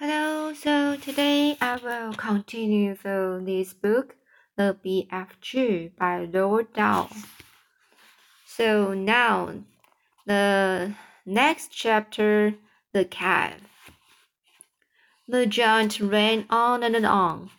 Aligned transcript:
Hello, 0.00 0.54
so 0.54 0.94
today 0.94 1.56
I 1.60 1.74
will 1.74 2.12
continue 2.14 2.94
from 2.94 3.46
this 3.46 3.74
book, 3.74 4.14
The 4.56 4.76
BFG 4.84 5.90
by 5.98 6.24
Roald 6.24 6.72
Dahl. 6.72 7.10
So 8.46 8.94
now, 8.94 9.54
the 10.24 10.94
next 11.26 11.72
chapter, 11.72 12.54
The 12.92 13.06
Cave. 13.06 13.66
The 15.26 15.46
giant 15.46 15.98
ran 15.98 16.46
on 16.48 16.84
and 16.84 17.04
on. 17.04 17.50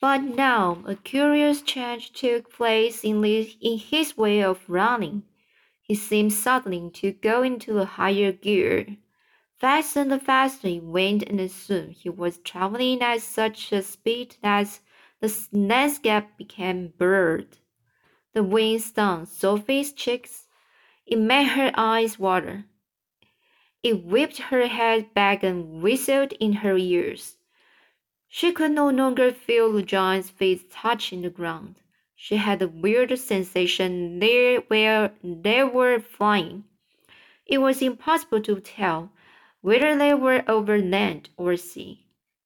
But 0.00 0.22
now 0.22 0.82
a 0.84 0.96
curious 0.96 1.62
change 1.62 2.14
took 2.14 2.52
place 2.52 3.04
in, 3.04 3.24
in 3.24 3.78
his 3.78 4.16
way 4.16 4.42
of 4.42 4.58
running. 4.66 5.22
He 5.82 5.94
seemed 5.94 6.32
suddenly 6.32 6.90
to 6.94 7.12
go 7.12 7.44
into 7.44 7.78
a 7.78 7.84
higher 7.84 8.32
gear. 8.32 8.96
Faster 9.56 10.00
and 10.00 10.20
faster 10.20 10.68
he 10.68 10.80
went, 10.80 11.22
and 11.22 11.50
soon 11.50 11.90
he 11.90 12.10
was 12.10 12.38
traveling 12.38 13.00
at 13.02 13.22
such 13.22 13.72
a 13.72 13.82
speed 13.82 14.36
that 14.42 14.80
the 15.20 15.32
landscape 15.52 16.36
became 16.36 16.88
blurred. 16.98 17.58
The 18.32 18.42
wind 18.42 18.82
stung 18.82 19.26
Sophie's 19.26 19.92
cheeks. 19.92 20.48
It 21.06 21.18
made 21.18 21.48
her 21.48 21.72
eyes 21.76 22.18
water. 22.18 22.64
It 23.82 24.04
whipped 24.04 24.38
her 24.38 24.66
head 24.66 25.14
back 25.14 25.44
and 25.44 25.82
whistled 25.82 26.32
in 26.40 26.54
her 26.54 26.76
ears. 26.76 27.36
She 28.28 28.50
could 28.50 28.72
no 28.72 28.88
longer 28.90 29.30
feel 29.30 29.70
the 29.70 29.82
giant's 29.82 30.30
feet 30.30 30.70
touching 30.70 31.22
the 31.22 31.30
ground. 31.30 31.76
She 32.16 32.36
had 32.36 32.60
a 32.60 32.68
weird 32.68 33.16
sensation 33.18 34.18
there 34.18 34.60
where 34.62 35.12
they 35.22 35.62
were 35.62 36.00
flying. 36.00 36.64
It 37.46 37.58
was 37.58 37.82
impossible 37.82 38.40
to 38.40 38.58
tell 38.58 39.12
whether 39.64 39.96
they 39.96 40.12
were 40.12 40.44
over 40.46 40.76
land 40.76 41.30
or 41.38 41.56
sea. 41.56 42.04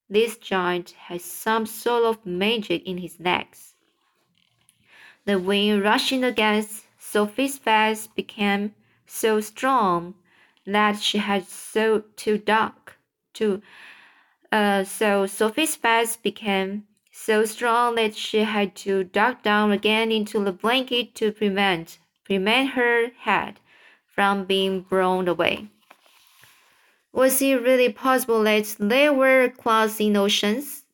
This 0.09 0.36
giant 0.36 0.90
had 0.90 1.20
some 1.20 1.66
sort 1.66 2.04
of 2.04 2.24
magic 2.24 2.87
in 2.87 2.98
his 2.98 3.18
legs. 3.18 3.74
The 5.24 5.37
wind 5.37 5.82
rushing 5.82 6.23
against 6.23 6.84
Sophie's 6.96 7.59
face 7.59 8.06
became 8.06 8.73
so 9.04 9.40
strong 9.40 10.15
that 10.65 11.01
she 11.02 11.18
had 11.18 11.45
so 11.48 12.04
to 12.18 12.38
duck 12.38 12.95
to 13.34 13.62
uh, 14.52 14.84
so 14.84 15.26
Sophie's 15.26 15.74
face 15.74 16.15
became 16.16 16.84
so 17.10 17.45
strong 17.45 17.96
that 17.96 18.15
she 18.15 18.45
had 18.45 18.76
to 18.76 19.02
duck 19.02 19.43
down 19.43 19.73
again 19.73 20.12
into 20.12 20.45
the 20.45 20.52
blanket 20.52 21.16
to 21.16 21.32
prevent 21.32 21.98
prevent 22.23 22.71
her 22.71 23.09
head 23.23 23.59
from 24.06 24.45
being 24.45 24.82
blown 24.82 25.26
away. 25.26 25.68
Was 27.12 27.40
it 27.40 27.62
really 27.62 27.92
possible 27.92 28.42
that 28.45 28.76
there 28.78 29.12
were 29.12 29.52
in 30.01 30.16
oceans? 30.16 30.84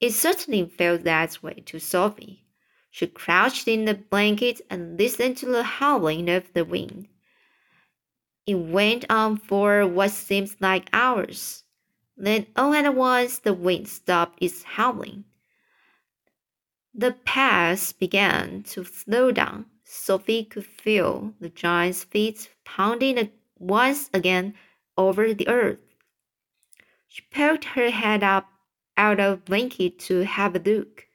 It 0.00 0.12
certainly 0.12 0.66
felt 0.66 1.04
that 1.04 1.42
way 1.42 1.62
to 1.66 1.78
Sophie. 1.78 2.44
She 2.90 3.06
crouched 3.06 3.68
in 3.68 3.84
the 3.84 3.94
blanket 3.94 4.60
and 4.68 4.98
listened 4.98 5.36
to 5.38 5.46
the 5.46 5.62
howling 5.62 6.28
of 6.28 6.52
the 6.52 6.64
wind. 6.64 7.08
It 8.46 8.56
went 8.56 9.04
on 9.08 9.36
for 9.36 9.86
what 9.86 10.10
seemed 10.10 10.56
like 10.60 10.88
hours. 10.92 11.64
Then 12.16 12.46
all 12.56 12.74
at 12.74 12.94
once 12.94 13.38
the 13.38 13.54
wind 13.54 13.88
stopped 13.88 14.42
its 14.42 14.62
howling. 14.62 15.24
The 16.94 17.12
pace 17.12 17.92
began 17.92 18.64
to 18.64 18.84
slow 18.84 19.32
down. 19.32 19.66
Sophie 19.84 20.44
could 20.44 20.66
feel 20.66 21.32
the 21.40 21.48
giant's 21.48 22.04
feet 22.04 22.50
pounding 22.64 23.30
once 23.58 24.10
again 24.12 24.54
over 24.96 25.32
the 25.34 25.48
earth. 25.48 25.80
She 27.08 27.22
poked 27.30 27.64
her 27.76 27.90
head 27.90 28.22
up 28.22 28.48
out 28.96 29.20
of 29.20 29.44
blanket 29.44 29.98
to 30.00 30.24
have 30.24 30.56
a 30.56 30.58
look. 30.58 31.06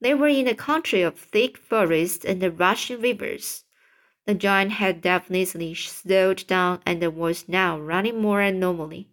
They 0.00 0.14
were 0.14 0.28
in 0.28 0.48
a 0.48 0.54
country 0.54 1.02
of 1.02 1.18
thick 1.18 1.56
forests 1.56 2.24
and 2.24 2.42
rushing 2.58 3.00
rivers. 3.00 3.64
The 4.26 4.34
giant 4.34 4.72
had 4.72 5.00
definitely 5.00 5.74
slowed 5.74 6.46
down 6.46 6.80
and 6.86 7.02
was 7.16 7.48
now 7.48 7.78
running 7.78 8.20
more 8.20 8.50
normally. 8.50 9.08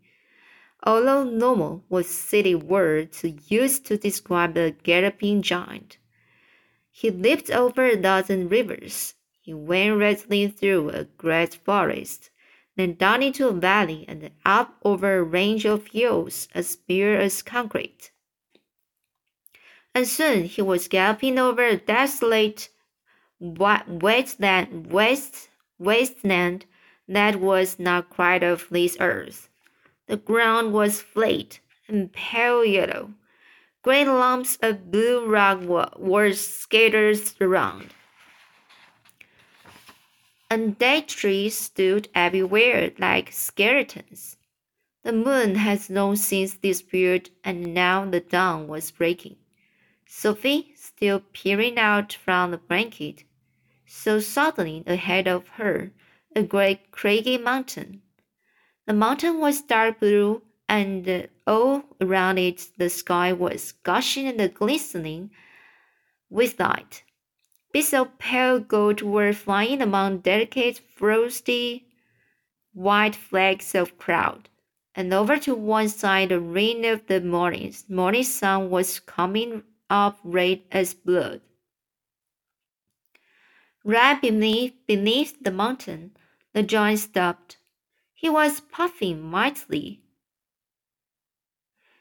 Although 0.84 1.24
normal 1.24 1.84
was 1.90 2.08
a 2.08 2.14
silly 2.14 2.56
word 2.56 3.12
to 3.14 3.38
use 3.48 3.80
to 3.80 3.98
describe 3.98 4.58
a 4.58 4.72
galloping 4.72 5.42
giant. 5.42 5.98
He 6.92 7.12
leaped 7.12 7.50
over 7.50 7.86
a 7.86 7.96
dozen 7.96 8.50
rivers. 8.50 9.16
He 9.42 9.54
went 9.54 9.98
rattling 9.98 10.52
through 10.52 10.90
a 10.90 11.06
great 11.06 11.56
forest 11.56 12.30
then 12.80 12.94
down 12.94 13.22
into 13.22 13.48
a 13.48 13.54
valley 13.54 14.06
and 14.08 14.32
up 14.46 14.76
over 14.84 15.18
a 15.18 15.24
range 15.24 15.66
of 15.66 15.88
hills 15.88 16.48
as 16.56 16.78
bare 16.78 17.20
as 17.20 17.42
concrete. 17.42 18.12
And 19.94 20.08
soon 20.08 20.46
he 20.46 20.62
was 20.62 20.88
galloping 20.88 21.38
over 21.38 21.64
a 21.64 21.78
desolate 21.78 22.70
wasteland, 23.40 24.88
waste, 24.92 25.50
wasteland 25.78 26.66
that 27.08 27.38
was 27.38 27.80
not 27.80 28.10
quite 28.10 28.44
of 28.44 28.68
this 28.70 28.96
earth. 29.00 29.50
The 30.08 30.18
ground 30.18 30.74
was 30.74 31.02
flat 31.02 31.60
and 31.88 32.14
pale 32.14 32.64
yellow. 32.64 33.14
Great 33.82 34.08
lumps 34.08 34.58
of 34.62 34.92
blue 34.92 35.26
rock 35.26 35.62
were 35.98 36.34
scattered 36.34 37.20
around 37.42 37.90
and 40.50 40.78
date 40.78 41.08
trees 41.08 41.56
stood 41.58 42.10
everywhere 42.16 42.92
like 42.98 43.32
skeletons. 43.32 44.38
The 45.04 45.14
moon 45.14 45.56
had 45.56 45.90
long 45.90 46.16
since 46.16 46.56
disappeared, 46.56 47.30
and 47.44 47.74
now 47.74 48.06
the 48.06 48.20
dawn 48.20 48.68
was 48.68 48.92
breaking. 48.92 49.38
Sophie, 50.06 50.74
still 50.76 51.22
peering 51.34 51.78
out 51.78 52.14
from 52.14 52.52
the 52.52 52.58
blanket, 52.58 53.24
saw 53.86 54.20
suddenly 54.20 54.84
ahead 54.88 55.28
of 55.28 55.48
her 55.50 55.92
a 56.36 56.44
great 56.44 56.92
craggy 56.92 57.38
mountain. 57.38 58.02
The 58.86 58.94
mountain 58.94 59.40
was 59.40 59.62
dark 59.62 60.00
blue, 60.00 60.42
and 60.68 61.30
all 61.48 61.84
around 62.02 62.38
it 62.38 62.68
the 62.78 62.90
sky 62.90 63.34
was 63.34 63.72
gushing 63.84 64.28
and 64.28 64.54
glistening 64.54 65.32
with 66.30 66.60
light. 66.60 67.04
Bits 67.72 67.94
of 67.94 68.18
pale 68.18 68.60
gold 68.60 69.02
were 69.04 69.32
flying 69.32 69.82
among 69.82 70.20
delicate, 70.20 70.80
frosty, 70.96 71.86
white 72.74 73.16
flakes 73.16 73.76
of 73.76 73.98
cloud, 74.00 74.50
and 74.96 75.14
over 75.14 75.38
to 75.38 75.54
one 75.54 75.88
side 75.88 76.30
the 76.30 76.40
rain 76.40 76.84
of 76.84 77.06
the 77.06 77.22
morning, 77.22 77.74
morning 77.88 78.24
sun 78.24 78.72
was 78.72 79.00
coming 79.00 79.64
up 79.88 80.20
red 80.24 80.64
as 80.72 80.96
blood. 80.96 81.42
Right 83.84 84.20
beneath, 84.20 84.74
beneath 84.88 85.38
the 85.42 85.52
mountain, 85.52 86.18
the 86.54 86.64
giant 86.64 87.00
stopped. 87.00 87.58
He 88.14 88.30
was 88.30 88.60
puffing 88.60 89.22
mightily. 89.22 90.02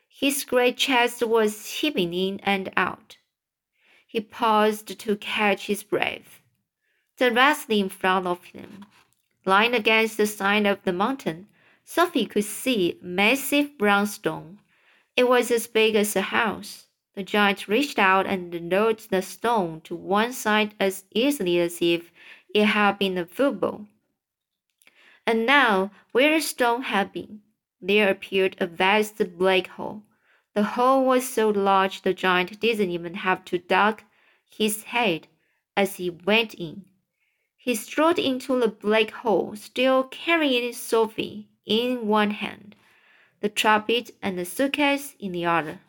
His 0.08 0.44
great 0.44 0.78
chest 0.78 1.22
was 1.24 1.66
heaving 1.66 2.12
in 2.14 2.40
and 2.40 2.72
out. 2.76 3.17
He 4.10 4.22
paused 4.22 4.98
to 4.98 5.16
catch 5.16 5.66
his 5.66 5.82
breath. 5.82 6.40
The 7.18 7.28
Directly 7.28 7.78
in 7.78 7.90
front 7.90 8.26
of 8.26 8.42
him, 8.42 8.86
lying 9.44 9.74
against 9.74 10.16
the 10.16 10.26
side 10.26 10.64
of 10.64 10.82
the 10.84 10.94
mountain, 10.94 11.46
Sophie 11.84 12.24
could 12.24 12.44
see 12.44 12.92
a 12.92 13.04
massive 13.04 13.76
brown 13.76 14.06
stone. 14.06 14.60
It 15.14 15.28
was 15.28 15.50
as 15.50 15.66
big 15.66 15.94
as 15.94 16.16
a 16.16 16.22
house. 16.22 16.86
The 17.14 17.22
giant 17.22 17.68
reached 17.68 17.98
out 17.98 18.26
and 18.26 18.72
rolled 18.72 19.00
the 19.10 19.20
stone 19.20 19.82
to 19.82 19.94
one 19.94 20.32
side 20.32 20.74
as 20.80 21.04
easily 21.12 21.58
as 21.60 21.82
if 21.82 22.10
it 22.54 22.64
had 22.64 22.98
been 22.98 23.18
a 23.18 23.26
football. 23.26 23.88
And 25.26 25.44
now, 25.44 25.90
where 26.12 26.34
the 26.34 26.40
stone 26.40 26.82
had 26.82 27.12
been, 27.12 27.42
there 27.80 28.08
appeared 28.08 28.56
a 28.58 28.66
vast 28.66 29.18
black 29.36 29.66
hole. 29.66 30.02
The 30.54 30.62
hole 30.62 31.04
was 31.04 31.28
so 31.28 31.50
large 31.50 32.02
the 32.02 32.14
giant 32.14 32.58
didn't 32.58 32.90
even 32.90 33.14
have 33.14 33.44
to 33.46 33.58
duck 33.58 34.04
his 34.48 34.84
head 34.84 35.28
as 35.76 35.96
he 35.96 36.10
went 36.10 36.54
in. 36.54 36.84
He 37.56 37.74
strode 37.74 38.18
into 38.18 38.58
the 38.58 38.68
black 38.68 39.10
hole, 39.10 39.54
still 39.56 40.04
carrying 40.04 40.72
Sophie 40.72 41.48
in 41.66 42.06
one 42.06 42.30
hand, 42.30 42.74
the 43.40 43.48
trumpet 43.48 44.10
and 44.22 44.38
the 44.38 44.44
suitcase 44.44 45.14
in 45.20 45.32
the 45.32 45.44
other. 45.44 45.80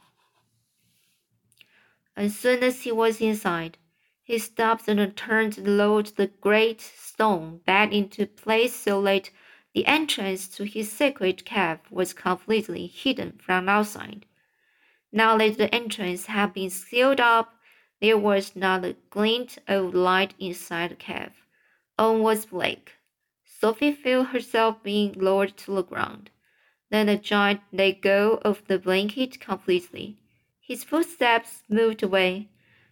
As 2.15 2.35
soon 2.35 2.63
as 2.63 2.81
he 2.81 2.91
was 2.91 3.21
inside, 3.21 3.77
he 4.23 4.37
stopped 4.37 4.87
and 4.87 5.15
turned 5.15 5.53
to 5.53 5.61
load 5.61 6.07
the 6.17 6.27
great 6.27 6.81
stone 6.81 7.61
back 7.65 7.93
into 7.93 8.27
place 8.27 8.75
so 8.75 9.01
that 9.03 9.29
the 9.73 9.85
entrance 9.85 10.47
to 10.49 10.65
his 10.65 10.91
secret 10.91 11.45
cave 11.45 11.79
was 11.89 12.13
completely 12.13 12.87
hidden 12.87 13.39
from 13.41 13.69
outside. 13.69 14.25
Now 15.11 15.37
that 15.37 15.57
the 15.57 15.73
entrance 15.73 16.25
had 16.25 16.53
been 16.53 16.69
sealed 16.69 17.19
up, 17.19 17.58
there 18.01 18.17
was 18.17 18.55
not 18.55 18.85
a 18.85 18.95
glint 19.09 19.57
of 19.67 19.93
light 19.93 20.33
inside 20.39 20.91
the 20.91 20.95
cave. 20.95 21.31
All 21.97 22.19
was 22.19 22.45
black. 22.45 22.93
Sophie 23.43 23.91
felt 23.91 24.27
herself 24.27 24.81
being 24.83 25.13
lowered 25.13 25.57
to 25.57 25.75
the 25.75 25.83
ground. 25.83 26.29
Then 26.89 27.07
the 27.07 27.17
giant 27.17 27.61
let 27.73 28.01
go 28.01 28.39
of 28.43 28.65
the 28.67 28.79
blanket 28.79 29.39
completely. 29.39 30.17
His 30.61 30.83
footsteps 30.83 31.63
moved 31.67 32.01
away. 32.01 32.49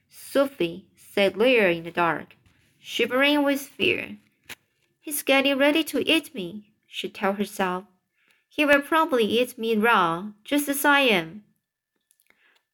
Sophie 0.10 0.88
sat 0.96 1.38
there 1.38 1.70
in 1.70 1.84
the 1.84 1.92
dark, 1.92 2.36
shivering 2.80 3.44
with 3.44 3.62
fear. 3.62 4.18
He's 5.00 5.24
getting 5.24 5.58
ready 5.58 5.84
to 5.86 6.06
eat 6.06 6.36
me, 6.36 6.74
she 6.86 7.08
told 7.08 7.38
herself. 7.38 7.86
He 8.50 8.66
will 8.66 8.82
probably 8.82 9.24
eat 9.24 9.58
me 9.58 9.76
raw, 9.76 10.32
just 10.44 10.68
as 10.68 10.84
I 10.84 11.02
am. 11.02 11.44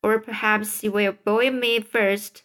Or 0.03 0.19
perhaps 0.19 0.81
he 0.81 0.89
will 0.89 1.13
boil 1.13 1.51
me 1.51 1.79
first, 1.79 2.44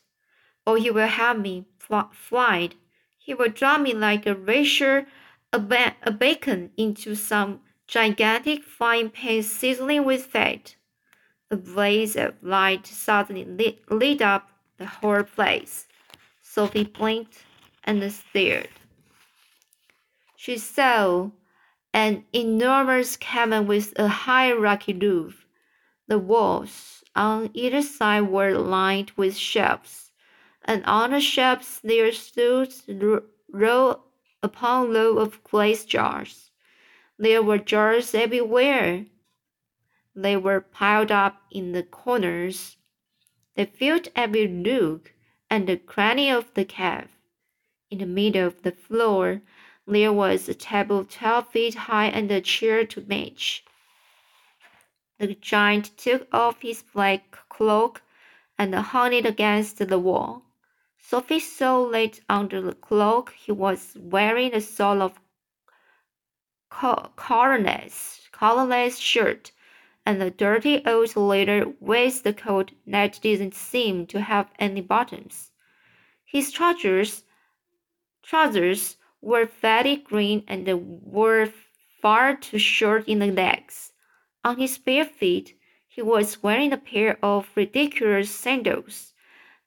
or 0.64 0.78
he 0.78 0.90
will 0.90 1.08
have 1.08 1.38
me 1.38 1.66
fried. 2.12 2.76
He 3.18 3.34
will 3.34 3.50
drop 3.50 3.80
me 3.80 3.92
like 3.92 4.24
a 4.26 4.34
rasher 4.34 5.06
a, 5.52 5.92
a 6.02 6.10
bacon 6.10 6.70
into 6.76 7.14
some 7.14 7.60
gigantic 7.86 8.62
frying 8.62 9.10
pan 9.10 9.42
sizzling 9.42 10.04
with 10.04 10.26
fat. 10.26 10.76
A 11.50 11.56
blaze 11.56 12.16
of 12.16 12.34
light 12.42 12.86
suddenly 12.86 13.44
lit, 13.44 13.90
lit 13.90 14.20
up 14.20 14.50
the 14.76 14.86
whole 14.86 15.22
place. 15.22 15.86
Sophie 16.42 16.84
blinked 16.84 17.44
and 17.84 18.12
stared. 18.12 18.68
She 20.36 20.58
saw 20.58 21.30
an 21.94 22.24
enormous 22.32 23.16
cabin 23.16 23.66
with 23.66 23.98
a 23.98 24.08
high 24.08 24.52
rocky 24.52 24.92
roof. 24.92 25.46
The 26.06 26.18
walls 26.18 26.97
on 27.18 27.50
either 27.52 27.82
side 27.82 28.28
were 28.28 28.56
lined 28.56 29.10
with 29.16 29.36
shelves, 29.36 30.12
and 30.64 30.84
on 30.84 31.10
the 31.10 31.20
shelves 31.20 31.80
there 31.82 32.12
stood 32.12 32.72
row 33.50 34.00
upon 34.42 34.92
row 34.92 35.18
of 35.18 35.42
glass 35.42 35.84
jars. 35.84 36.52
There 37.18 37.42
were 37.42 37.58
jars 37.58 38.14
everywhere. 38.14 39.06
They 40.14 40.36
were 40.36 40.60
piled 40.60 41.10
up 41.10 41.42
in 41.50 41.72
the 41.72 41.82
corners. 41.82 42.76
They 43.56 43.66
filled 43.66 44.08
every 44.14 44.46
nook 44.46 45.12
and 45.50 45.66
the 45.66 45.76
cranny 45.76 46.30
of 46.30 46.54
the 46.54 46.64
cave. 46.64 47.08
In 47.90 47.98
the 47.98 48.06
middle 48.06 48.46
of 48.46 48.62
the 48.62 48.72
floor, 48.72 49.42
there 49.86 50.12
was 50.12 50.48
a 50.48 50.54
table 50.54 51.04
twelve 51.04 51.48
feet 51.48 51.74
high 51.74 52.06
and 52.06 52.30
a 52.30 52.40
chair 52.40 52.84
to 52.84 53.00
match. 53.00 53.64
The 55.18 55.34
giant 55.34 55.96
took 55.96 56.28
off 56.32 56.62
his 56.62 56.82
black 56.82 57.36
cloak 57.48 58.02
and 58.56 58.74
hung 58.74 59.12
it 59.12 59.26
against 59.26 59.78
the 59.78 59.98
wall. 59.98 60.44
Sophie 61.00 61.40
saw 61.40 61.88
that 61.90 62.20
under 62.28 62.60
the 62.60 62.74
cloak 62.74 63.34
he 63.36 63.50
was 63.50 63.96
wearing 63.98 64.54
a 64.54 64.60
sort 64.60 64.98
of 65.00 65.18
collarless, 66.70 68.20
shirt 68.98 69.52
and 70.06 70.22
a 70.22 70.30
dirty 70.30 70.86
old 70.86 71.16
leather 71.16 71.74
waistcoat 71.80 72.72
that 72.86 73.18
didn't 73.20 73.54
seem 73.54 74.06
to 74.06 74.20
have 74.20 74.50
any 74.58 74.80
buttons. 74.80 75.50
His 76.24 76.52
trousers, 76.52 77.24
trousers 78.22 78.96
were 79.20 79.46
fatty 79.46 79.96
green 79.96 80.44
and 80.46 80.66
were 81.02 81.52
far 82.00 82.36
too 82.36 82.58
short 82.58 83.08
in 83.08 83.18
the 83.18 83.32
legs. 83.32 83.92
On 84.44 84.56
his 84.56 84.78
bare 84.78 85.04
feet, 85.04 85.58
he 85.88 86.00
was 86.00 86.42
wearing 86.44 86.72
a 86.72 86.78
pair 86.78 87.18
of 87.24 87.50
ridiculous 87.56 88.30
sandals 88.30 89.12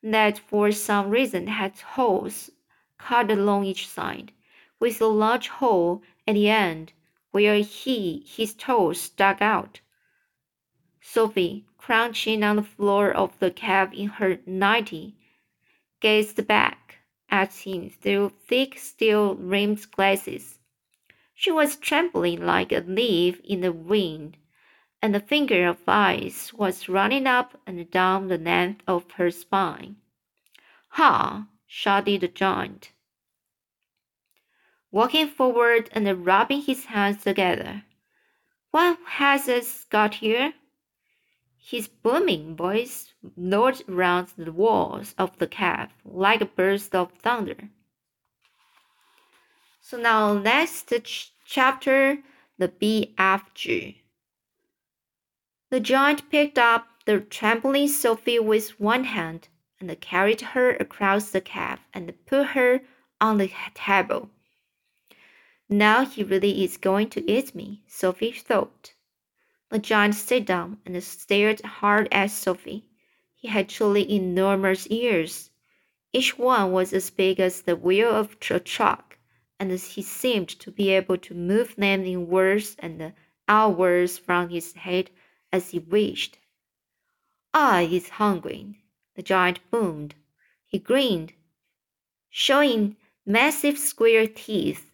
that 0.01 0.39
for 0.39 0.71
some 0.71 1.09
reason 1.09 1.47
had 1.47 1.77
holes 1.79 2.51
cut 2.97 3.29
along 3.29 3.65
each 3.65 3.87
side, 3.87 4.31
with 4.79 5.01
a 5.01 5.07
large 5.07 5.49
hole 5.49 6.01
at 6.25 6.35
the 6.35 6.49
end 6.49 6.93
where 7.31 7.57
he 7.57 8.23
his 8.25 8.53
toes 8.53 9.01
stuck 9.01 9.41
out. 9.41 9.81
Sophie, 11.01 11.65
crouching 11.77 12.41
on 12.41 12.55
the 12.55 12.63
floor 12.63 13.11
of 13.11 13.37
the 13.39 13.51
cab 13.51 13.93
in 13.93 14.07
her 14.07 14.39
nightie, 14.45 15.15
gazed 15.99 16.47
back 16.47 16.99
at 17.29 17.53
him 17.53 17.89
through 17.89 18.29
thick 18.47 18.77
steel 18.79 19.35
rimmed 19.35 19.91
glasses. 19.91 20.59
She 21.33 21.51
was 21.51 21.75
trembling 21.75 22.45
like 22.45 22.71
a 22.71 22.79
leaf 22.79 23.41
in 23.43 23.61
the 23.61 23.73
wind 23.73 24.37
and 25.01 25.15
the 25.15 25.19
finger 25.19 25.67
of 25.67 25.87
ice 25.87 26.53
was 26.53 26.87
running 26.87 27.25
up 27.25 27.59
and 27.65 27.89
down 27.89 28.27
the 28.27 28.37
length 28.37 28.83
of 28.87 29.11
her 29.13 29.31
spine. 29.31 29.95
Ha! 30.89 31.47
shouted 31.65 32.21
the 32.21 32.27
giant, 32.27 32.91
walking 34.91 35.27
forward 35.27 35.89
and 35.93 36.25
rubbing 36.25 36.61
his 36.61 36.85
hands 36.85 37.23
together. 37.23 37.83
What 38.71 38.99
has 39.05 39.47
us 39.47 39.85
got 39.85 40.15
here? 40.15 40.53
His 41.57 41.87
booming 41.87 42.55
voice 42.55 43.13
roared 43.37 43.81
round 43.87 44.33
the 44.37 44.51
walls 44.51 45.15
of 45.17 45.37
the 45.37 45.47
cave 45.47 45.89
like 46.03 46.41
a 46.41 46.45
burst 46.45 46.93
of 46.93 47.13
thunder. 47.13 47.69
So 49.79 49.97
now 49.97 50.37
next 50.37 50.93
ch 51.03 51.31
chapter, 51.45 52.23
the 52.57 52.67
BFG. 52.67 54.00
The 55.71 55.79
giant 55.79 56.29
picked 56.29 56.57
up 56.57 56.85
the 57.05 57.21
trembling 57.21 57.87
Sophie 57.87 58.39
with 58.39 58.77
one 58.77 59.05
hand 59.05 59.47
and 59.79 60.01
carried 60.01 60.41
her 60.41 60.71
across 60.71 61.31
the 61.31 61.39
cave 61.39 61.79
and 61.93 62.13
put 62.25 62.47
her 62.47 62.81
on 63.21 63.37
the 63.37 63.49
table. 63.73 64.29
Now 65.69 66.03
he 66.03 66.25
really 66.25 66.65
is 66.65 66.75
going 66.75 67.09
to 67.11 67.31
eat 67.31 67.55
me, 67.55 67.83
Sophie 67.87 68.33
thought. 68.33 68.95
The 69.69 69.79
giant 69.79 70.15
sat 70.15 70.45
down 70.45 70.81
and 70.85 71.01
stared 71.01 71.61
hard 71.61 72.09
at 72.11 72.31
Sophie. 72.31 72.89
He 73.33 73.47
had 73.47 73.69
truly 73.69 74.11
enormous 74.11 74.87
ears. 74.87 75.51
Each 76.11 76.37
one 76.37 76.73
was 76.73 76.91
as 76.91 77.09
big 77.09 77.39
as 77.39 77.61
the 77.61 77.77
wheel 77.77 78.13
of 78.13 78.35
a 78.49 78.59
truck, 78.59 79.17
and 79.57 79.71
he 79.71 80.01
seemed 80.01 80.49
to 80.49 80.69
be 80.69 80.89
able 80.89 81.17
to 81.19 81.33
move 81.33 81.77
them 81.77 82.03
inwards 82.03 82.75
and 82.79 83.13
outwards 83.47 84.17
from 84.17 84.49
his 84.49 84.73
head 84.73 85.09
as 85.51 85.71
he 85.71 85.79
wished. 85.79 86.37
Ah, 87.53 87.77
I 87.77 87.81
is 87.83 88.09
hungry, 88.09 88.83
the 89.15 89.21
giant 89.21 89.59
boomed. 89.69 90.15
He 90.65 90.79
grinned, 90.79 91.33
showing 92.29 92.95
massive 93.25 93.77
square 93.77 94.25
teeth. 94.27 94.91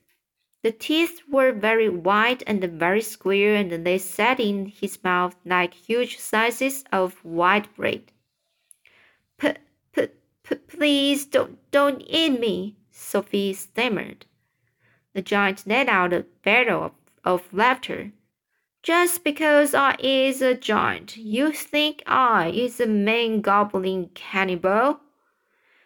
The 0.63 0.71
teeth 0.71 1.21
were 1.29 1.51
very 1.51 1.87
wide 1.87 2.43
and 2.47 2.63
very 2.63 3.01
square, 3.01 3.55
and 3.55 3.85
they 3.85 3.99
sat 3.99 4.39
in 4.39 4.65
his 4.65 5.03
mouth 5.03 5.35
like 5.45 5.73
huge 5.73 6.17
slices 6.17 6.83
of 6.91 7.23
white 7.23 7.73
bread. 7.75 8.11
P 9.37 9.53
p 9.93 10.07
p 10.43 10.55
please 10.55 11.25
don't 11.25 11.59
don't 11.71 12.01
eat 12.07 12.39
me, 12.39 12.75
Sophie 12.89 13.53
stammered. 13.53 14.25
The 15.13 15.21
giant 15.21 15.67
let 15.67 15.87
out 15.87 16.11
a 16.11 16.25
bellow 16.43 16.83
of, 16.83 16.91
of 17.23 17.53
laughter. 17.53 18.11
Just 18.87 19.25
because 19.25 19.73
I 19.73 19.97
is 19.99 20.41
a 20.41 20.55
giant, 20.55 21.17
you 21.17 21.51
think 21.51 22.01
I 22.07 22.47
is 22.47 22.79
a 22.79 22.85
man-gobbling 22.85 24.11
cannibal? 24.13 25.01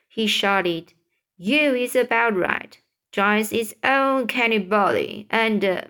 He 0.08 0.28
shouted. 0.28 0.94
You 1.36 1.74
is 1.74 1.96
about 1.96 2.36
right. 2.36 2.80
Giants 3.12 3.52
is 3.52 3.74
own 3.84 4.28
cannibal 4.28 4.96
and 5.32 5.66
uh, 5.66 5.82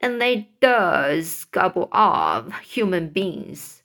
and 0.00 0.22
they 0.22 0.48
does 0.62 1.44
gobble 1.52 1.90
up 1.92 2.50
human 2.62 3.10
beings. 3.10 3.82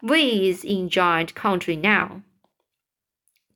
We 0.00 0.48
is 0.48 0.64
in 0.64 0.88
giant 0.88 1.34
country 1.34 1.76
now. 1.76 2.22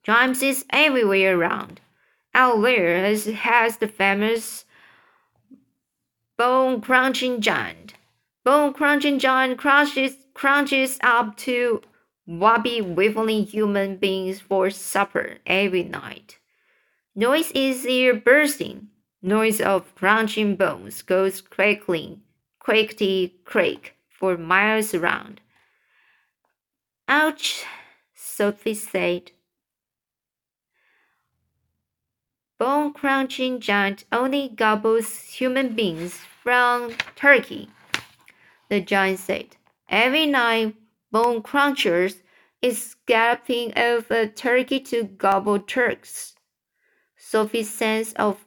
Giants 0.02 0.42
is 0.42 0.66
everywhere 0.68 1.38
around. 1.38 1.80
Out 2.34 2.60
there 2.60 3.02
has, 3.02 3.24
has 3.24 3.78
the 3.78 3.88
famous 3.88 4.65
Bone 6.38 6.80
crunching 6.80 7.40
giant. 7.40 7.94
Bone 8.44 8.74
crunching 8.74 9.18
giant 9.18 9.58
crunches 9.58 10.16
crunches 10.34 10.98
up 11.02 11.36
to 11.38 11.80
wobbly 12.26 12.82
wiggling 12.82 13.44
human 13.44 13.96
beings 13.96 14.40
for 14.40 14.68
supper 14.68 15.38
every 15.46 15.82
night. 15.82 16.38
Noise 17.14 17.50
is 17.52 17.86
ear 17.86 18.14
bursting. 18.14 18.88
Noise 19.22 19.60
of 19.62 19.94
crunching 19.94 20.56
bones 20.56 21.00
goes 21.00 21.40
crackling, 21.40 22.20
crackety 22.60 23.32
crack 23.44 23.94
for 24.10 24.36
miles 24.36 24.92
around. 24.92 25.40
Ouch, 27.08 27.64
Sophie 28.14 28.74
said. 28.74 29.32
Bone 32.58 32.94
crunching 32.94 33.60
giant 33.60 34.04
only 34.10 34.48
gobbles 34.48 35.24
human 35.24 35.74
beings 35.74 36.14
from 36.42 36.94
Turkey. 37.14 37.68
The 38.70 38.80
giant 38.80 39.18
said, 39.18 39.56
Every 39.90 40.24
night, 40.24 40.74
bone 41.12 41.42
crunchers 41.42 42.22
is 42.62 42.96
galloping 43.04 43.76
over 43.76 44.26
Turkey 44.26 44.80
to 44.80 45.04
gobble 45.04 45.58
Turks. 45.58 46.34
Sophie's 47.18 47.68
sense 47.68 48.14
of 48.14 48.46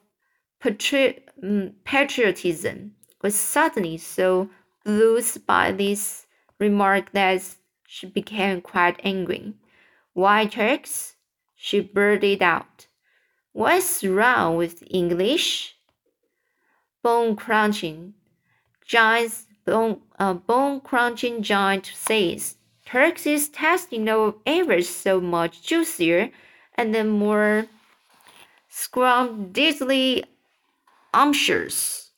patri- 0.59 1.23
mm, 1.43 1.73
patriotism 1.83 2.95
was 3.21 3.35
suddenly 3.35 3.97
so 3.99 4.49
bruised 4.83 5.45
by 5.45 5.71
this 5.71 6.25
remark 6.59 7.11
that 7.11 7.43
she 7.87 8.07
became 8.07 8.61
quite 8.61 8.99
angry. 9.03 9.53
Why, 10.13 10.47
Turks? 10.47 11.15
she 11.55 11.79
blurted 11.79 12.41
out. 12.41 12.87
What's 13.51 14.03
wrong 14.03 14.58
with 14.58 14.84
English? 14.89 15.75
Bone 17.01 17.36
crunching. 17.36 18.13
Giants 18.86 19.48
bone, 19.65 20.01
uh, 20.18 20.34
bone 20.34 20.82
crunching 20.82 21.41
giant 21.41 21.91
says 21.94 22.56
tasting 22.86 24.03
no 24.03 24.41
ever 24.46 24.82
so 24.82 25.22
much 25.22 25.62
juicier 25.62 26.32
and 26.75 26.94
then 26.96 27.10
more 27.10 27.68
scrumptiously 28.70 30.24
umptious. 31.13 32.12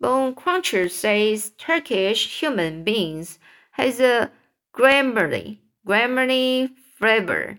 Bone 0.00 0.34
Cruncher 0.34 0.88
says 0.88 1.52
Turkish 1.58 2.40
human 2.40 2.84
beings 2.84 3.38
has 3.72 4.00
a 4.00 4.30
glamourly, 4.72 5.60
glamourly 5.84 6.70
flavor. 6.96 7.58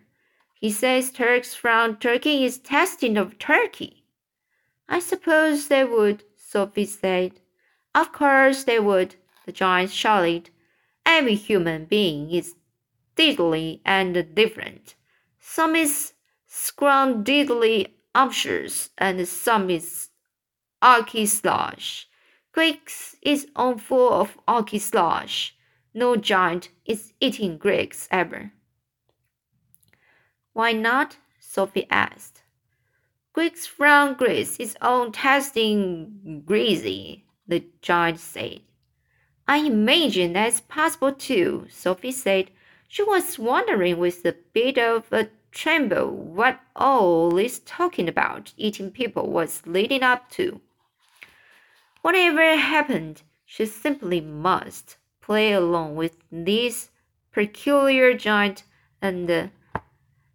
He 0.62 0.70
says 0.70 1.10
Turks 1.10 1.56
from 1.56 1.98
Turkey 1.98 2.46
is 2.46 2.60
tasting 2.60 3.18
of 3.18 3.40
Turkey. 3.40 4.06
I 4.88 5.00
suppose 5.00 5.68
they 5.70 5.84
would, 5.84 6.24
Sophie 6.38 6.86
said. 6.86 7.40
Of 7.96 8.12
course 8.12 8.64
they 8.64 8.80
would, 8.80 9.16
the 9.48 9.52
giant 9.52 9.90
shouted. 9.90 10.52
Every 11.04 11.34
human 11.34 11.86
being 11.86 12.30
is 12.30 12.54
diddly 13.16 13.82
and 13.84 14.36
different. 14.36 14.94
Some 15.40 15.76
is 15.76 16.14
scrumdiddly 16.48 17.94
umptious 18.14 18.92
and 19.00 19.28
some 19.28 19.72
is 19.72 20.10
archy 20.80 21.26
slosh. 21.26 22.08
Greeks 22.52 23.16
is 23.24 23.48
all 23.56 23.80
full 23.80 24.14
of 24.14 24.38
archy 24.48 24.78
slosh. 24.78 25.56
No 25.96 26.18
giant 26.18 26.70
is 26.86 27.14
eating 27.20 27.58
Greeks 27.58 28.08
ever. 28.12 28.54
Why 30.54 30.74
not? 30.74 31.18
Sophie 31.40 31.88
asked. 31.90 32.44
Greeks 33.34 33.66
from 33.66 34.16
Greece 34.16 34.60
is 34.60 34.76
all 34.82 35.12
tasting 35.12 36.44
greasy, 36.46 37.26
the 37.48 37.64
giant 37.82 38.20
said. 38.20 38.62
I 39.48 39.58
imagine 39.58 40.34
that's 40.34 40.62
possible 40.62 41.14
too, 41.14 41.68
Sophie 41.70 42.12
said. 42.12 42.52
She 42.88 43.04
was 43.04 43.40
wondering 43.40 43.98
with 43.98 44.26
a 44.26 44.36
bit 44.54 44.78
of 44.78 45.12
a 45.14 45.30
tremble 45.52 46.12
what 46.12 46.60
all 46.76 47.32
this 47.32 47.62
talking 47.66 48.10
about 48.10 48.54
eating 48.58 48.92
people 48.92 49.30
was 49.30 49.66
leading 49.66 50.04
up 50.04 50.30
to. 50.32 50.60
Whatever 52.02 52.58
happened, 52.58 53.22
she 53.46 53.66
simply 53.66 54.20
must 54.22 54.98
play 55.22 55.54
along 55.54 55.96
with 55.96 56.18
this 56.32 56.90
peculiar 57.32 58.14
giant 58.14 58.64
and 59.02 59.52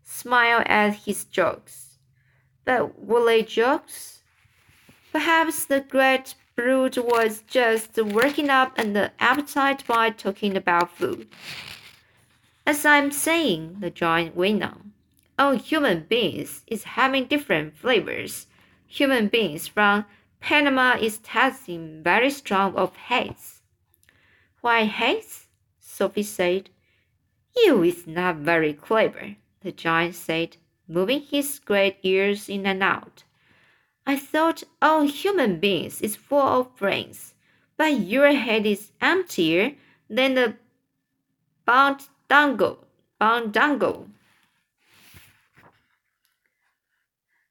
smile 0.07 0.63
at 0.67 0.95
his 0.95 1.25
jokes. 1.25 1.99
But 2.65 3.05
were 3.05 3.25
they 3.25 3.43
jokes? 3.43 4.23
Perhaps 5.13 5.67
the 5.67 5.81
great 5.81 6.35
brute 6.55 6.97
was 6.97 7.43
just 7.47 7.97
working 7.97 8.49
up 8.49 8.79
an 8.79 9.11
appetite 9.19 9.87
by 9.87 10.11
talking 10.11 10.57
about 10.57 10.97
food. 10.97 11.29
As 12.67 12.87
I'm 12.87 13.11
saying, 13.11 13.77
the 13.81 13.91
giant 13.91 14.35
went 14.35 14.63
on, 14.63 14.93
all 15.39 15.53
human 15.53 16.05
beings 16.09 16.63
is 16.67 16.85
having 16.85 17.27
different 17.27 17.77
flavors. 17.77 18.47
Human 18.87 19.29
beings 19.29 19.69
from 19.69 20.07
Panama 20.41 20.97
is 21.01 21.19
tasting 21.19 22.03
very 22.03 22.31
strong 22.31 22.75
of 22.75 22.97
haze. 22.97 23.61
Why 24.61 24.85
haze? 24.85 25.47
Sophie 25.81 26.23
said. 26.23 26.71
You 27.57 27.83
is 27.83 28.07
not 28.07 28.37
very 28.37 28.73
clever, 28.73 29.37
the 29.67 29.73
giant 29.73 30.15
said, 30.15 30.57
moving 30.87 31.21
his 31.21 31.59
great 31.59 31.99
ears 32.05 32.49
in 32.49 32.65
and 32.67 32.85
out. 32.85 33.25
I 34.07 34.17
thought 34.17 34.63
all 34.81 35.03
human 35.03 35.59
beings 35.59 36.01
is 36.01 36.15
full 36.15 36.39
of 36.61 36.77
brains, 36.77 37.35
but 37.77 37.99
your 37.99 38.33
head 38.33 38.65
is 38.65 38.93
emptier 39.01 39.75
than 40.09 40.35
the 40.35 40.55
boundango. 41.67 42.79
Boundango. 43.21 44.09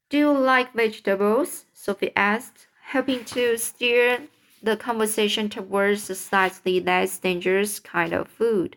Do 0.08 0.16
you 0.16 0.32
like 0.32 0.72
vegetables? 0.72 1.66
Sophie 1.74 2.16
asked, 2.16 2.66
helping 2.80 3.26
to 3.26 3.58
steer 3.58 4.22
the 4.62 4.78
conversation 4.78 5.50
towards 5.50 6.08
a 6.08 6.14
slightly 6.14 6.80
less 6.80 7.18
dangerous 7.18 7.78
kind 7.78 8.14
of 8.14 8.26
food. 8.28 8.76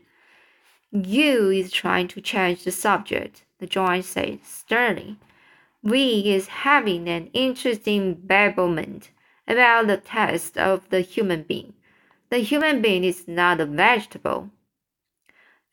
You 0.92 1.52
is 1.52 1.72
trying 1.72 2.08
to 2.08 2.22
change 2.22 2.64
the 2.64 2.72
subject, 2.72 3.46
the 3.60 3.68
giant 3.68 4.06
said 4.06 4.44
sternly. 4.44 5.18
We 5.84 6.34
is 6.34 6.48
having 6.48 7.08
an 7.08 7.30
interesting 7.32 8.16
babblement 8.16 9.12
about 9.48 9.86
the 9.86 9.98
taste 9.98 10.58
of 10.58 10.90
the 10.90 11.02
human 11.02 11.44
being. 11.44 11.74
The 12.32 12.40
human 12.40 12.82
being 12.82 13.04
is 13.04 13.28
not 13.28 13.62
a 13.62 13.68
vegetable. 13.68 14.50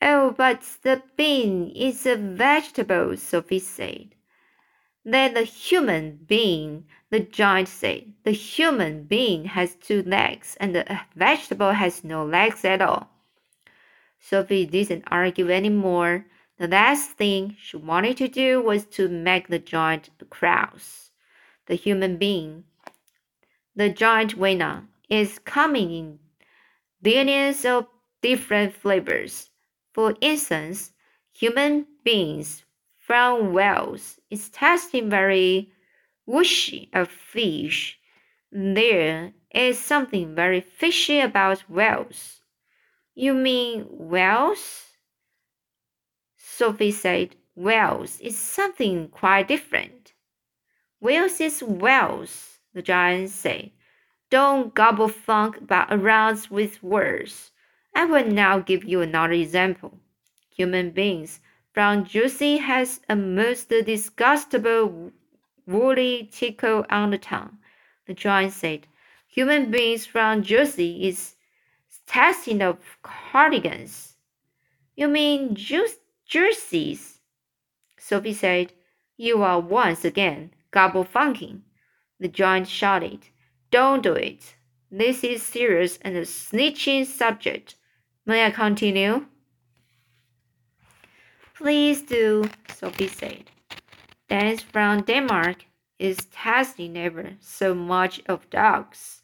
Oh, 0.03 0.33
but 0.33 0.63
the 0.83 1.03
bean 1.17 1.73
is 1.75 2.05
a 2.05 2.17
vegetable, 2.17 3.17
Sophie 3.17 3.59
said. 3.59 4.15
Then 5.03 5.33
the 5.33 5.45
human 5.45 6.19
being, 6.27 6.85
the 7.09 7.21
giant 7.21 7.69
said, 7.69 8.13
the 8.25 8.33
human 8.33 9.05
being 9.05 9.47
has 9.47 9.77
two 9.77 10.03
legs 10.03 10.59
and 10.61 10.75
the 10.75 11.01
vegetable 11.15 11.73
has 11.73 12.05
no 12.05 12.23
legs 12.23 12.67
at 12.67 12.83
all. 12.83 13.16
Sophie 14.28 14.66
didn't 14.66 15.04
argue 15.06 15.52
anymore. 15.52 16.26
The 16.59 16.66
last 16.66 17.12
thing 17.12 17.54
she 17.61 17.76
wanted 17.76 18.16
to 18.16 18.26
do 18.26 18.61
was 18.61 18.85
to 18.87 19.09
make 19.09 19.47
the 19.47 19.61
giant 19.61 20.11
cross. 20.30 21.12
The 21.66 21.76
human 21.76 22.16
being, 22.16 22.64
the 23.76 23.88
giant 23.88 24.35
winner, 24.35 24.88
is 25.09 25.38
coming 25.38 25.92
in 25.92 26.18
billions 27.00 27.64
of 27.64 27.87
different 28.21 28.75
flavors. 28.75 29.50
For 29.92 30.16
instance, 30.21 30.90
human 31.33 31.87
beings 32.02 32.64
from 32.99 33.52
Wales 33.52 34.18
is 34.28 34.49
tasting 34.49 35.09
very 35.09 35.71
whooshy 36.26 36.88
of 36.92 37.09
fish. 37.09 37.97
There 38.50 39.35
is 39.52 39.78
something 39.78 40.35
very 40.35 40.62
fishy 40.62 41.21
about 41.21 41.71
Wales. 41.71 42.40
You 43.19 43.33
mean 43.33 43.87
whales? 43.89 44.99
Sophie 46.37 46.93
said, 46.93 47.35
Wales 47.55 48.21
is 48.21 48.37
something 48.37 49.09
quite 49.09 49.49
different. 49.49 50.13
Wales 51.01 51.41
is 51.41 51.63
Wales, 51.63 52.59
the 52.75 52.83
giant 52.83 53.31
said. 53.31 53.71
Don't 54.29 54.75
gobble 54.75 55.09
funk 55.09 55.57
about 55.57 55.91
around 55.91 56.49
with 56.51 56.83
words. 56.83 57.53
I 57.95 58.05
will 58.05 58.27
now 58.27 58.59
give 58.59 58.85
you 58.85 59.01
another 59.01 59.33
example. 59.33 59.99
Human 60.55 60.91
beings 60.91 61.41
from 61.73 62.05
Jersey 62.05 62.59
has 62.59 63.01
a 63.09 63.17
most 63.17 63.71
disgustable 63.71 65.13
woolly 65.67 66.29
tickle 66.31 66.85
on 66.91 67.13
the 67.13 67.19
tongue. 67.19 67.57
The 68.07 68.13
giant 68.13 68.53
said, 68.53 68.87
Human 69.27 69.71
beings 69.71 70.05
from 70.05 70.43
Jersey 70.43 71.09
is 71.09 71.36
testing 72.07 72.63
of 72.63 72.79
cardigans. 73.03 74.17
You 74.95 75.09
mean 75.09 75.55
juice 75.55 75.97
jerseys. 76.25 77.21
Sophie 77.99 78.35
said, 78.35 78.73
You 79.17 79.43
are 79.43 79.61
once 79.61 80.05
again 80.05 80.53
gobble 80.71 81.05
funking. 81.05 81.63
The 82.19 82.29
giant 82.29 82.69
shouted, 82.69 83.29
Don't 83.71 84.03
do 84.03 84.13
it. 84.15 84.57
This 84.91 85.25
is 85.25 85.43
serious 85.43 85.99
and 86.03 86.17
a 86.17 86.23
snitching 86.23 87.05
subject. 87.05 87.75
May 88.25 88.47
I 88.47 88.51
continue? 88.51 89.27
Please 91.55 92.03
do, 92.03 92.49
Sophie 92.75 93.09
said. 93.09 93.51
Danes 94.29 94.63
from 94.63 95.03
Denmark 95.03 95.65
is 95.99 96.27
testing 96.33 96.97
ever 96.97 97.33
so 97.41 97.75
much 97.75 98.21
of 98.27 98.51
dogs. 98.51 99.23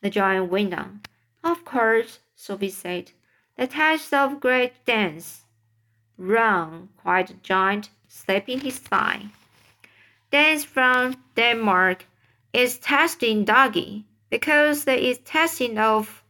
The 0.00 0.10
giant 0.10 0.50
went 0.50 0.74
on. 0.74 1.00
Of 1.46 1.64
course, 1.64 2.18
Sophie 2.34 2.70
said. 2.70 3.12
The 3.56 3.68
taste 3.68 4.12
of 4.12 4.40
great 4.40 4.84
Danes 4.84 5.44
Run, 6.18 6.88
cried 6.96 7.28
the 7.28 7.34
giant, 7.34 7.90
slapping 8.08 8.58
his 8.62 8.80
thigh. 8.80 9.26
Danes 10.32 10.64
from 10.64 11.22
Denmark 11.36 12.04
is 12.52 12.78
testing 12.78 13.44
doggy 13.44 14.06
because 14.28 14.86
there 14.86 14.98
is 14.98 15.18
testing 15.18 15.78
of 15.78 16.24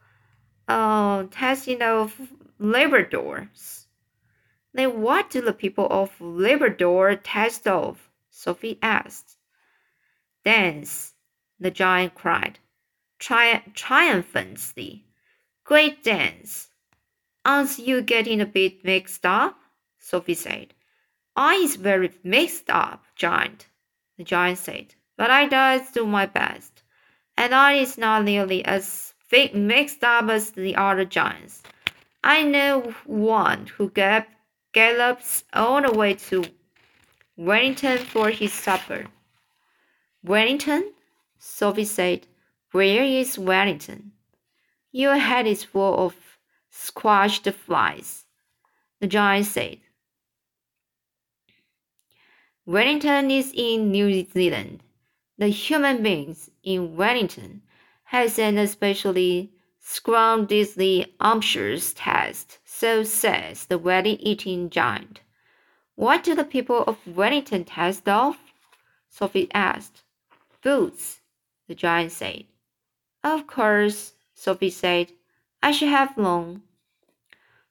uh 0.69 1.25
testing 1.31 1.81
of 1.81 2.21
Labradors. 2.61 3.87
Then 4.75 5.01
what 5.01 5.31
do 5.31 5.41
the 5.41 5.55
people 5.55 5.87
of 5.91 6.21
Labrador 6.21 7.17
test 7.17 7.67
of? 7.67 8.11
Sophie 8.29 8.79
asked. 8.83 9.39
Danes, 10.45 11.15
the 11.59 11.71
giant 11.71 12.15
cried. 12.15 12.59
tri 13.19 13.63
triumphantly. 13.73 15.06
Great 15.67 16.05
Danes. 16.05 16.69
Aren't 17.45 17.81
you 17.81 18.01
getting 18.01 18.41
a 18.41 18.47
bit 18.47 18.85
mixed 18.85 19.27
up? 19.27 19.59
Sophie 19.99 20.35
said. 20.35 20.75
I 21.35 21.57
is 21.57 21.75
very 21.75 22.13
mixed 22.23 22.71
up, 22.71 23.05
Giant, 23.17 23.67
the 24.17 24.23
giant 24.23 24.59
said, 24.59 24.95
but 25.17 25.29
I 25.29 25.49
does 25.49 25.91
do 25.91 26.07
my 26.07 26.25
best, 26.25 26.85
and 27.37 27.53
I 27.53 27.73
is 27.73 27.99
not 27.99 28.23
nearly 28.23 28.65
as 28.65 29.13
mixed 29.55 30.05
up 30.05 30.31
as 30.31 30.53
the 30.53 30.77
other 30.77 31.05
giants. 31.05 31.65
I 32.23 32.45
know 32.45 32.95
one 33.05 33.67
who 33.67 33.91
gallops 33.91 35.43
all 35.53 35.83
the 35.83 35.91
way 35.91 36.15
to 36.15 36.45
Wellington 37.37 37.99
for 37.99 38.31
his 38.31 38.53
supper. 38.53 39.09
Wellington? 40.23 40.93
Sophie 41.41 41.85
said. 41.85 42.29
Where 42.71 43.03
is 43.03 43.37
Wellington? 43.37 44.13
Your 44.97 45.19
head 45.19 45.47
is 45.47 45.63
full 45.63 46.07
of 46.07 46.17
squashed 46.71 47.47
flies, 47.53 48.25
the 48.99 49.07
giant 49.07 49.45
said. 49.45 49.81
Wellington 52.65 53.31
is 53.31 53.53
in 53.55 53.91
New 53.91 54.25
Zealand. 54.25 54.83
The 55.37 55.49
human 55.49 56.03
beings 56.03 56.49
in 56.63 56.97
Wellington 56.97 57.61
has 58.05 58.39
an 58.39 58.57
especially 58.57 59.53
scrumptiously 59.81 61.15
umptious 61.21 61.93
taste, 61.93 62.59
so 62.65 63.03
says 63.03 63.67
the 63.67 63.77
wedding 63.77 64.17
eating 64.21 64.71
giant. 64.71 65.21
What 65.95 66.25
do 66.25 66.35
the 66.35 66.43
people 66.43 66.85
of 66.85 67.07
Wellington 67.07 67.67
taste 67.67 68.09
of? 68.09 68.39
Sophie 69.11 69.51
asked. 69.53 70.05
Boots, 70.63 71.21
the 71.69 71.75
giant 71.75 72.13
said. 72.13 72.45
Of 73.23 73.47
course, 73.47 74.15
Sophie 74.39 74.69
said. 74.69 75.13
I 75.63 75.73
should 75.73 75.89
have 75.89 76.19
known. 76.19 76.63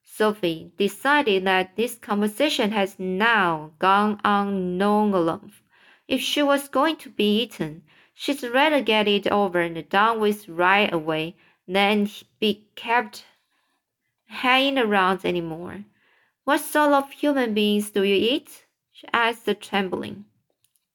Sophie 0.03 0.71
decided 0.77 1.45
that 1.45 1.75
this 1.75 1.95
conversation 1.95 2.71
has 2.71 2.97
now 2.97 3.71
gone 3.77 4.19
on 4.25 4.79
long 4.79 5.13
enough. 5.13 5.61
If 6.07 6.21
she 6.21 6.41
was 6.41 6.67
going 6.67 6.95
to 6.97 7.09
be 7.09 7.43
eaten, 7.43 7.83
she'd 8.15 8.41
rather 8.41 8.81
get 8.81 9.07
it 9.07 9.27
over 9.27 9.61
and 9.61 9.87
done 9.89 10.19
with 10.19 10.49
right 10.49 10.91
away 10.91 11.35
than 11.67 12.09
be 12.39 12.67
kept 12.75 13.25
hanging 14.25 14.79
around 14.79 15.21
any 15.23 15.41
more. 15.41 15.85
What 16.45 16.61
sort 16.61 16.93
of 16.93 17.11
human 17.11 17.53
beings 17.53 17.91
do 17.91 18.03
you 18.03 18.15
eat? 18.15 18.65
she 18.91 19.07
asked, 19.13 19.47
trembling. 19.61 20.25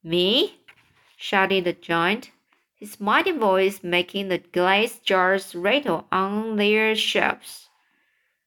Me? 0.03 0.59
shouted 1.17 1.65
the 1.65 1.75
giant 1.75 2.33
his 2.81 2.99
mighty 2.99 3.31
voice 3.31 3.85
making 3.85 4.29
the 4.29 4.39
glass 4.39 4.99
jars 5.01 5.55
rattle 5.55 6.07
on 6.11 6.57
their 6.57 6.97
shelves. 6.97 7.69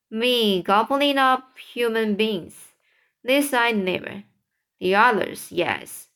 Me 0.10 0.63
gobbling 0.63 1.20
up 1.20 1.56
human 1.58 2.16
beings. 2.16 2.74
This 3.24 3.54
I 3.54 3.72
never. 3.72 4.24
The 4.80 4.96
others, 4.96 5.52
yes. 5.52 6.08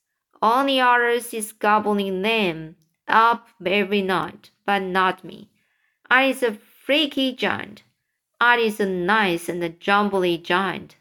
Only 0.42 0.80
others 0.80 1.32
is 1.34 1.52
gobbling 1.52 2.24
them 2.24 2.76
up 3.08 3.50
every 3.64 4.02
night, 4.02 4.50
but 4.66 4.82
not 4.82 5.24
me. 5.24 5.50
I 6.10 6.26
is 6.26 6.42
a 6.42 6.54
freaky 6.54 7.34
giant. 7.34 7.84
I 8.42 8.58
is 8.58 8.80
a 8.80 8.86
nice 8.86 9.48
and 9.48 9.64
a 9.64 9.70
jumbly 9.70 10.38
giant. 10.38 10.96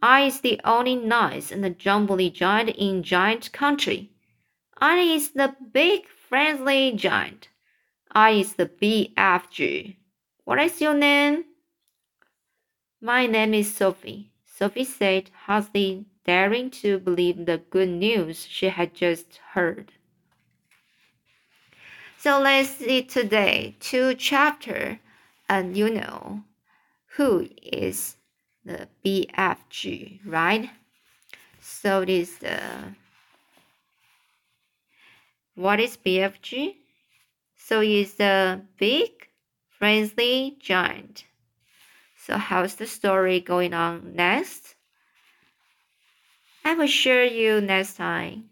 I 0.00 0.22
is 0.22 0.40
the 0.40 0.60
only 0.64 0.94
nice 0.94 1.50
and 1.50 1.64
a 1.64 1.70
jumbly 1.70 2.30
giant 2.30 2.70
in 2.70 3.02
giant 3.02 3.52
country. 3.52 4.10
I 4.78 4.98
is 4.98 5.30
the 5.30 5.56
big 5.72 6.06
friendly 6.28 6.92
giant. 6.92 7.48
I 8.12 8.30
is 8.30 8.54
the 8.54 8.66
BFG. 8.66 9.96
What 10.44 10.60
is 10.60 10.80
your 10.80 10.94
name? 10.94 11.44
My 13.00 13.26
name 13.26 13.54
is 13.54 13.74
Sophie, 13.74 14.32
Sophie 14.44 14.84
said, 14.84 15.30
hardly 15.44 16.06
daring 16.24 16.70
to 16.70 16.98
believe 16.98 17.44
the 17.44 17.58
good 17.58 17.90
news 17.90 18.46
she 18.48 18.68
had 18.68 18.94
just 18.94 19.38
heard. 19.52 19.92
So 22.16 22.40
let's 22.40 22.70
see 22.70 23.02
today 23.02 23.76
two 23.80 24.14
chapter, 24.14 24.98
and 25.48 25.76
you 25.76 25.90
know 25.90 26.44
who 27.16 27.48
is 27.62 28.16
the 28.64 28.88
BFG, 29.04 30.20
right? 30.24 30.70
So 31.60 32.00
it 32.00 32.08
is 32.08 32.38
the 32.38 32.60
what 35.56 35.80
is 35.80 35.96
BFG? 35.96 36.76
So 37.56 37.80
it's 37.80 38.20
a 38.20 38.60
big, 38.78 39.10
friendly 39.70 40.56
giant. 40.60 41.24
So 42.16 42.36
how's 42.36 42.76
the 42.76 42.86
story 42.86 43.40
going 43.40 43.74
on 43.74 44.14
next? 44.14 44.76
I 46.64 46.74
will 46.74 46.86
show 46.86 47.22
you 47.22 47.60
next 47.60 47.96
time. 47.96 48.50